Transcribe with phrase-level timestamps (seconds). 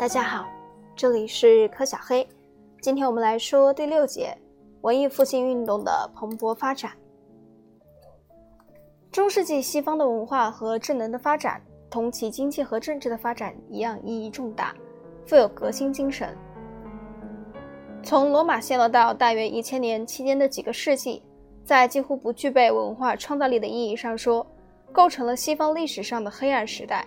[0.00, 0.48] 大家好，
[0.96, 2.26] 这里是柯小黑。
[2.80, 4.34] 今天我们来说第六节
[4.80, 6.92] 文艺复兴运动的蓬勃发展。
[9.12, 14.74] 中世纪西方的文化和智能的发展，同其经济和政治的发展一样意义重大，
[15.26, 16.34] 富有革新精神。
[18.02, 21.22] 从罗马陷落到大约一千年期间的几个世纪，
[21.62, 24.46] 在几乎不具备文化创造力的意义上说，
[24.92, 27.06] 构成了西方历史上的黑暗时代，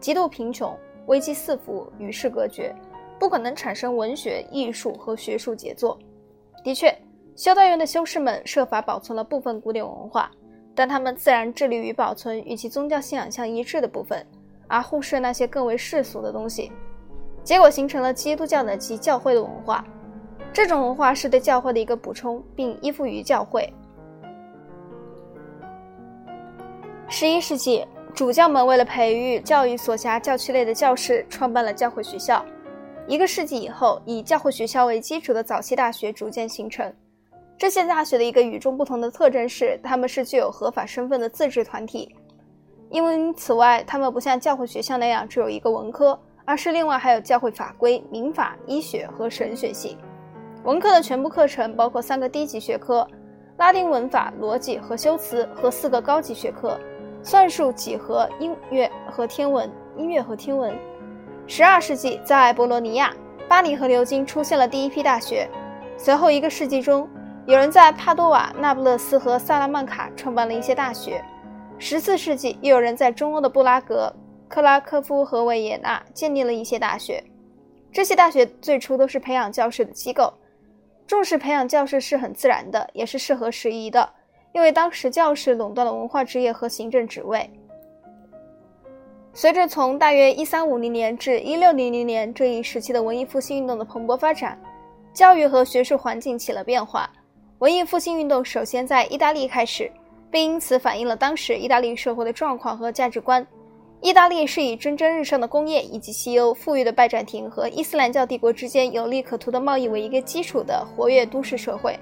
[0.00, 0.74] 极度贫穷。
[1.08, 2.74] 危机四伏，与世隔绝，
[3.18, 5.98] 不可能产生文学、艺术和学术杰作。
[6.62, 6.94] 的确，
[7.34, 10.30] 修道院的修士们设法保存了部分古典文化，
[10.74, 14.24] 但他们自然致力于保存与其宗教信仰相一致的部分，
[14.66, 16.70] 而忽视那些更为世俗的东西。
[17.42, 19.82] 结果形成了基督教的及教会的文化。
[20.52, 23.72] 这种文化是对教会的一个补充，并依附于教会。
[27.08, 27.86] 十一世纪。
[28.14, 32.44] 主教们为了培育教育所辖教区内的教士，创办了教会学校。
[33.06, 36.92] 一个世纪以后，以教会学校为基础的早期大学逐渐形成。
[37.56, 42.14] 这些大学的一个与众不同的特征是，他们是具有合法身份的自治团体。
[42.90, 49.96] 因为此外，他们不像教会学校那样只有一个文科，而是另外还有教会法规、民法、医学和神学系。
[50.64, 53.06] 文科的全部课程包括三个低级学科：
[53.58, 56.78] 拉丁文法、逻辑和修辞，和四个高级学科。
[57.22, 59.70] 算术、几何、音乐和天文。
[59.96, 60.78] 音乐和天文。
[61.46, 63.12] 十二世纪，在博罗尼亚、
[63.48, 65.48] 巴黎和牛津出现了第一批大学。
[65.96, 67.08] 随后一个世纪中，
[67.46, 71.24] 有人在帕多瓦、那不勒斯和萨拉曼卡创办了一些大学。
[71.78, 74.14] 十四世纪，又有人在中欧的布拉格、
[74.48, 77.24] 克拉科夫和维也纳建立了一些大学。
[77.90, 80.32] 这些大学最初都是培养教师的机构，
[81.06, 84.08] 重视培养教师是很自然的，也是适合时宜的。
[84.52, 87.48] 因为当时教士垄断了文化职业和行政职位。
[89.34, 94.58] 随着从大约一三五零年至一六零零年这一时期的文艺复兴运动的蓬勃发展，
[95.12, 97.08] 教育和学术环境起了变化。
[97.58, 99.90] 文艺复兴运动首先在意大利开始，
[100.30, 103.46] 并因此反映了当时意大利社会的状况和价值观。
[104.00, 111.98] 意大利是以蒸蒸日上的工业以及西欧富裕的拜占庭和伊斯兰教帝国之间有利可图的贸易为一个基础的活跃都市社会。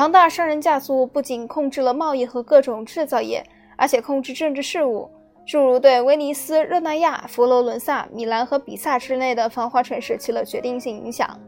[0.00, 3.44] 庞大商人家族不仅控制了贸易和各种制造业，
[3.76, 5.10] 而且控制政治事务，
[5.46, 11.38] 诸如对威尼斯、热那亚、佛罗伦萨、米兰和比萨之类的繁华城市起了决定性影响。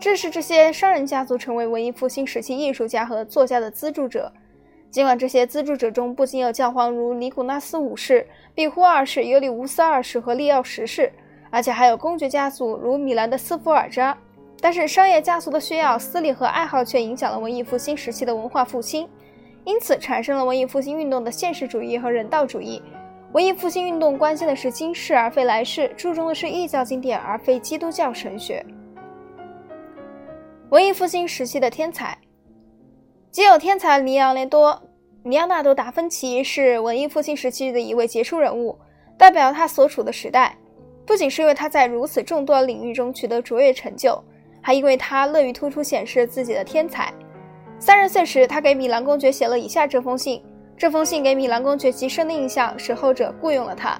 [0.00, 4.32] 正是这些商人家族成为文艺复兴时期艺术家和作家的资助者。
[4.90, 11.12] 尽管这些资助者中不仅有教皇如尼古拉斯五世、庇护二世、尤里乌斯二世和利奥十世，
[11.50, 14.16] 而且还有公爵家族如米兰的斯福尔扎。
[14.62, 19.08] 但是商业家族的需要、私利和爱好却影响了文艺复兴时期的文化复兴，
[19.64, 22.80] 因此产生了文艺复兴运动的现实主义和人道主义。
[23.32, 28.64] 文艺复兴运动关心的是今世而非来世，注重的是异教经典而非基督教神学。
[30.70, 32.16] 文艺复兴时期的天才，
[33.32, 34.80] 极有天才尼昂雷多·
[35.28, 38.78] 尼昂纳多·达芬奇是文艺复兴时期的一位杰出人物，
[39.18, 40.56] 代表他所处的时代。
[41.04, 44.22] 不仅是因为他在如此众多领域中取得卓越成就。
[44.62, 47.12] 还因为他乐于突出显示自己的天才。
[47.78, 50.42] 三十岁时，他给米兰公爵写了以下这封信。
[50.74, 53.98] 这封信给米兰公爵极深的印象，使后者雇佣了他。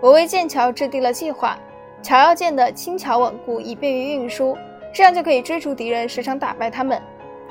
[0.00, 1.58] 我为剑桥制定了计划，
[2.02, 4.56] 桥要建得轻巧稳固，以便于运输，
[4.94, 7.00] 这样就可以追逐敌人，时常打败他们。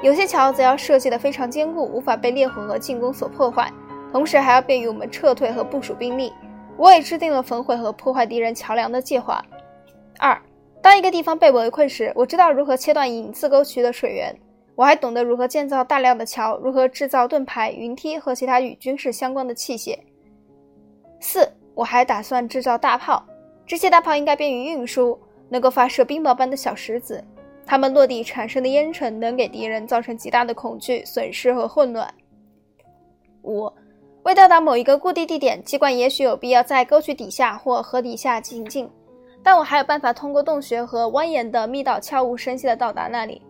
[0.01, 3.71] 有些桥则要设计得非常坚固，无法被烈火和进攻所破坏，
[4.11, 6.33] 同时还要便于我们撤退和部署兵力。
[6.77, 9.43] 我也制定了焚毁和破坏敌人桥梁的计划。
[10.17, 10.39] 二。
[10.81, 14.35] 当一个地方被围困时，我知道如何切断引自沟渠的水源。
[14.75, 19.97] 我还懂得如何建造大量的桥，如何制造盾牌、云梯和其他与军事相关的器械。
[21.19, 23.21] 四，我还打算制造大炮，
[23.67, 25.19] 这些大炮应该便于运输，
[25.49, 27.21] 能够发射冰雹般的小石子，
[27.65, 32.09] 它们落地产生的烟尘能给敌人造成极大的恐惧、损失和混乱。
[33.43, 33.69] 五，
[34.23, 38.89] 为到达某一个固定地点，机关也许有必要在沟渠底下或河底下行进。
[39.43, 43.41] 但我还有办法通过洞穴和蜿蜒的密道悄无声息地到达那里。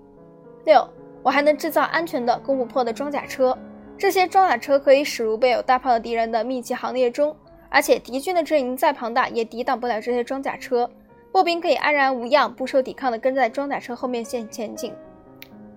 [0.65, 0.87] 六，
[1.23, 3.57] 我还能制造安全的攻不破的装甲车，
[3.97, 7.35] 这些装甲车可以驶入备有大炮的敌人的密集行列中，
[7.69, 10.89] 而且敌军的阵营再庞大也抵挡不了这些装甲车。
[11.31, 14.93] 步兵可以安然无恙、不受抵抗地跟在装甲车后面线前进。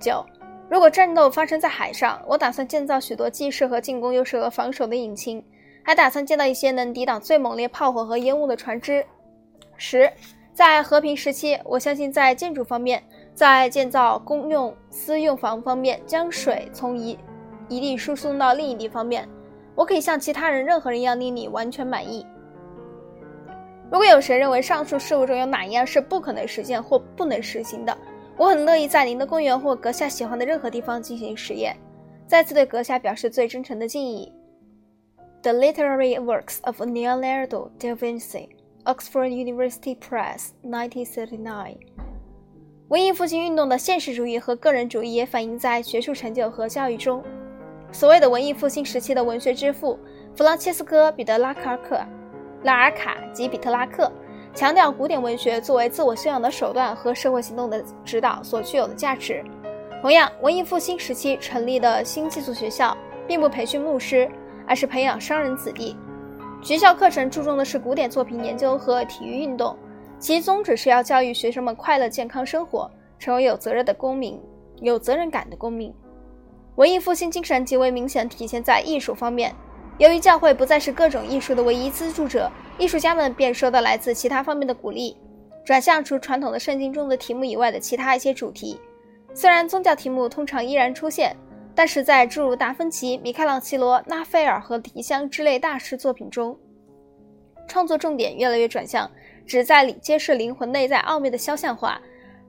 [0.00, 0.24] 九，
[0.68, 5.44] 如果战斗发生在海上，我打算建造许多既适合进攻又适合防守的引擎，
[5.82, 9.04] 还打算建造一些能抵挡最猛烈炮火和烟雾的船只。
[9.84, 10.08] 十，
[10.54, 13.02] 在和平时期，我相信在建筑方面，
[13.34, 17.18] 在建造公用私用房方面，将水从一
[17.68, 19.28] 一地输送到另一地方面，
[19.74, 22.24] 我可以像其他人任何人一样令你完全满意。
[23.90, 27.98] 如果有谁认为上述事物中有哪一样是不可能实现或不能实行的，
[28.36, 31.76] 我很乐意在您的公园或阁下喜欢的任何地方进行实验。
[32.28, 34.32] 再次对阁下表示最真诚的敬意。
[35.42, 38.48] The Literary Works of Leonardo da Vinci,
[38.84, 41.76] Oxford University Press, 1939。
[42.88, 47.22] 文艺复兴运动的现实主义和个人主义也反映在学术成就和教育中。
[47.92, 49.96] 所谓的文艺复兴时期的文学之父
[50.34, 52.00] 弗朗切斯科·彼得拉卡克、
[52.64, 54.10] 拉尔卡及比特拉克，
[54.52, 59.44] 强调古典文学作为自我修养的手段和社会行动的指导所具有的价值。
[60.00, 62.96] 同样，文艺复兴时期成立的新寄宿学校
[63.28, 64.28] 并不培训牧师，
[64.66, 65.96] 而是培养商人子弟。
[66.62, 69.76] 学校课程注重的是古典作品研究和体育运动，
[70.20, 72.88] 其宗旨是要教育学生们快乐健康生活，
[73.18, 74.40] 成为有责任的公民、
[74.80, 75.92] 有责任感的公民。
[76.76, 79.52] 文艺复兴精神极为明显体现在艺术方面。
[79.98, 82.48] 由于教会不再是各种艺术的唯一资助者，
[82.78, 85.16] 艺术家们便受到来自其他方面的鼓励，
[85.64, 88.80] 转向除传统的圣经中的题目以外的其他一些主题。
[89.34, 91.36] 虽然宗教题目通常依然出现，
[91.74, 96.56] 但是在诸如达芬奇、米开朗基罗、拉斐尔和提香之类大师作品中，
[97.66, 99.10] 创作重点越来越转向
[99.46, 102.00] 旨在揭示灵魂内在奥秘的肖像画。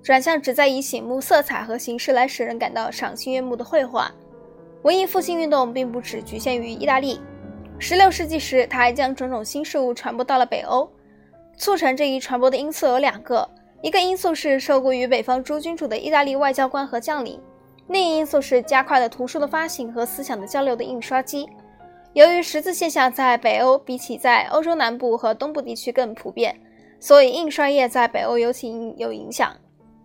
[0.01, 4.11] 转向旨在以醒目色彩和形式来使人感到赏心悦目的绘画。
[4.81, 7.21] 文艺复兴运动并不只局限于意大利。
[7.79, 10.91] 16世纪时，它还将种种新事物传播到了北欧。
[11.57, 13.49] 促成这一传播的因素有两个：
[13.81, 17.39] 一个因素是受雇于北方诸君主的意大利外交官和将领；
[17.87, 21.47] 另一因素是加快了图书的发行和思想的交流的印刷机。
[22.13, 26.55] 由于识字现象在北欧比起在欧洲南部和东部地区更普遍，
[26.99, 29.55] 所以印刷业在北欧尤其有影响。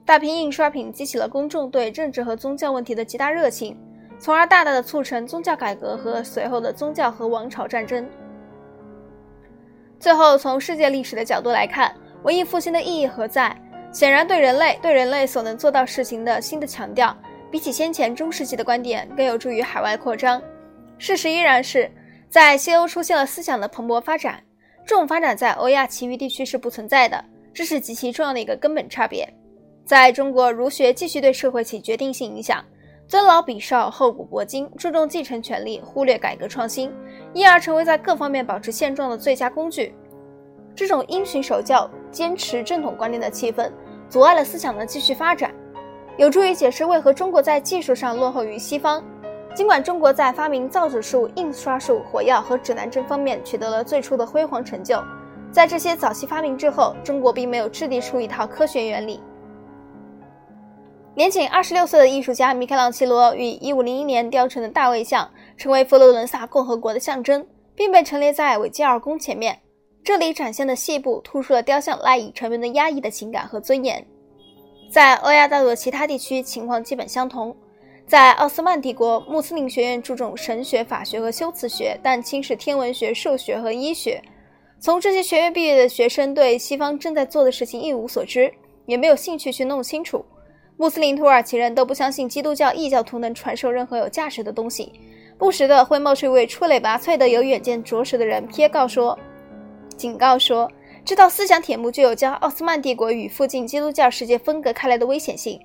[0.05, 3.77] 大批印刷品激起了公众对政治和宗教问题的极大热情，
[4.19, 8.09] 从而大大的促成宗教改革和随后的宗教和王朝战争。
[10.01, 13.55] 最后，从世界历史的角度来看，文艺复兴的意义何在？
[13.93, 17.15] 显然，对人类对人类所能做到事情的新的强调，
[17.50, 20.41] 比起先前中世纪的观点更有助于海外扩张。
[20.99, 21.91] 事实依然是，
[22.29, 24.43] 在西欧出现了思想的蓬勃发展，
[24.85, 27.25] 这种发展在欧亚其余地区是不存在的，
[27.55, 29.29] 这是极其重要的一个根本差别。
[29.85, 32.62] 在中国，儒学继续对社会起决定性影响，
[33.06, 36.93] 尊老比少，厚古薄今，注重继承权利，忽略改革创新，
[37.33, 39.95] 因而成为在各方面保持现状的最佳工具。
[40.75, 43.73] 这种因循守旧、坚持正统观念的气氛，
[44.11, 45.55] 阻碍了思想的继续发展，
[46.19, 49.03] 有助于解释为何中国在技术上落后于西方。
[49.55, 55.00] 尽管中国在发明造纸术、印刷术、火药和指南针方面取得了最初的辉煌成就，
[55.53, 59.20] 在这些早期发明之后，中国并没有制定出一套科学原理。
[61.15, 69.56] 年仅二十六岁的艺术家米开朗基罗于一五零一年雕成的大卫像，成为佛罗伦萨共和国的象征，并被陈列在韦吉尔宫前面。
[70.05, 74.05] 这里展现的细部突出了雕像赖以成名的压抑的情感和尊严。
[74.90, 77.55] 在欧亚大陆的其他地区，情况基本相同。
[78.06, 84.23] 在奥斯曼帝国，穆斯林学院注重神学、法学和修辞学，但轻视天文学、数学和医学。
[84.81, 88.50] 从这些学院毕业的学生对西方正在做的事情一无所知，
[88.87, 90.25] 也没有兴趣去弄清楚。
[90.79, 94.93] 穆斯林土耳其人都不相信基督教异教徒能传授任何有价值的东西，
[95.37, 99.18] 不时的会冒出一位出类拔萃的有远见卓识的人，撇告说，
[99.97, 100.71] 警告说，
[101.05, 105.59] 这道思想铁幕具有将奥斯曼帝国与附近基督教世界分隔开来的危险性。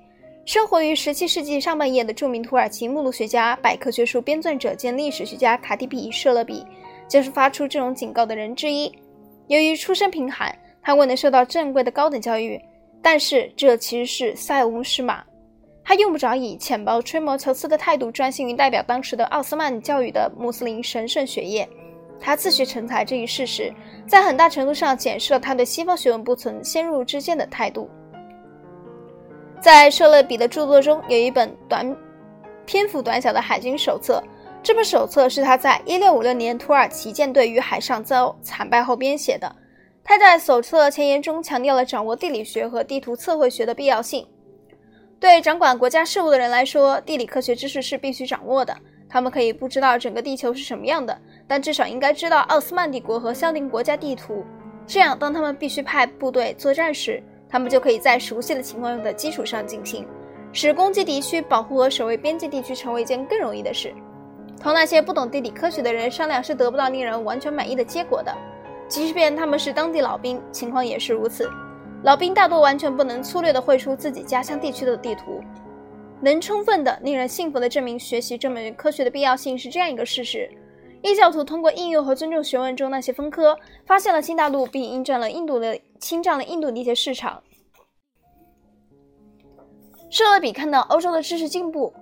[0.46, 6.64] 生活于17世纪上半叶的著名土耳其目录学家、百科学书编纂者兼历史学家卡蒂比·舍勒比，
[7.08, 8.92] 就是发出这种警告的人之一。
[9.48, 12.60] 由于出身贫寒，他未能受到正规的高等教育。
[13.02, 15.22] 但是这其实是塞翁失马，
[15.84, 21.68] 他用不着以浅薄、吹毛求疵的态度专心于代表当时的奥斯曼教育的穆斯林神圣学业。
[22.20, 23.72] 他自学成才这一事实，
[24.06, 27.90] 在很大程度上检视了他对西方学问不存先入之见的态度。
[29.60, 31.96] 在舍勒比的著作中，有一本短、
[32.66, 34.22] 篇幅短小的海军手册。
[34.62, 39.54] 这本手册是他在1656年土耳其舰队于海上遭惨败后编写的。
[40.02, 44.26] 他在手册前言中强调了掌握地理学和地图测绘学的必要性。
[45.20, 48.74] 对掌管国家事务的人来说，地理科学知识是必须掌握的。
[49.08, 54.44] 他们可以不知道整个地球是什么样的，但至少应该知道奥斯曼帝国和相邻国家地图。
[54.86, 60.06] 这样，当他们必须派部队作战时，他们就可以在熟悉的情况的基础上进行，
[60.52, 63.94] 使攻击敌区、保护和守卫边境地区成为一件更容易的事。
[64.60, 68.34] 同那些不懂地理科学的人商量，是得不到令人完全满意的结果的。
[68.88, 71.50] 即便他们是当地老兵，情况也是如此。
[72.02, 75.40] 老兵大多完全不能粗略地绘出自己家乡地区的地图。
[76.20, 80.50] 能充分的、令人信服的证明学习这门科学的必要性是这样一个事实：
[81.04, 87.42] 异教徒通过应用和尊重学问中那些分科，发现了新大陆，并侵占了印度的侵占了印度的一些市场。
[90.08, 91.92] 舍勒比看到欧洲的知识进步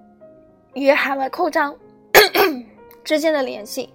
[0.75, 1.77] 与海外扩张
[3.03, 3.93] 之间的联系，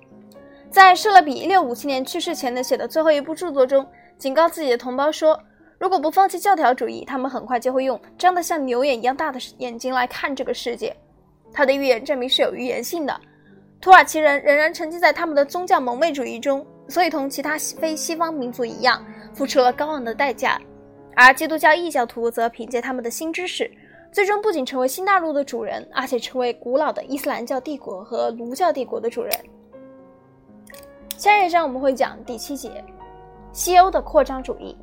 [0.70, 3.88] 在舍勒比一六五七年去世前的写的最后一部著作中，
[4.18, 5.42] 警告自己的同胞说
[5.80, 10.94] ：“如果不放弃教条主义，他们很快就会用张得像牛眼一样大的眼睛来看这个世界。”
[11.54, 13.18] 他的预言证明是有预言性的。
[13.80, 20.60] 土耳其人仍然沉浸在他们的宗教蒙昧主义中，所以同其他非西方民族一样，付出了高昂的代价。
[21.16, 23.70] 而基督教异教徒则凭借他们的新知识，
[24.12, 29.32] 最终不仅成为新大陆的主人，而且成为古老的伊斯兰教帝国和儒教帝国的主人。
[31.16, 32.84] 下一章我们会讲第七节：
[33.52, 34.78] 西欧的扩张主义。